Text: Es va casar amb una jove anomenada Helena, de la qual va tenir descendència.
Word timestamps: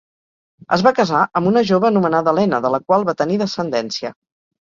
Es 0.77 0.83
va 0.87 0.93
casar 0.99 1.19
amb 1.39 1.49
una 1.51 1.63
jove 1.71 1.87
anomenada 1.91 2.33
Helena, 2.33 2.59
de 2.65 2.71
la 2.77 2.81
qual 2.87 3.07
va 3.11 3.17
tenir 3.19 3.39
descendència. 3.43 4.13